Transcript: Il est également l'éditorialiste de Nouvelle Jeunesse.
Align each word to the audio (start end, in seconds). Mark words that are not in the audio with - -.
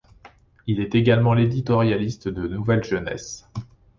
Il 0.65 0.79
est 0.79 0.95
également 0.95 1.35
l'éditorialiste 1.35 2.27
de 2.27 2.47
Nouvelle 2.47 2.83
Jeunesse. 2.83 3.47